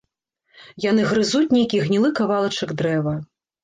Яны 0.85 1.05
грызуць 1.11 1.53
нейкi 1.59 1.85
гнiлы 1.87 2.15
кавалачак 2.23 2.79
дрэва... 2.85 3.19